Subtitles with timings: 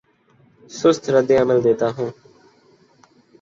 [0.69, 2.09] سست رد عمل دیتا ہوں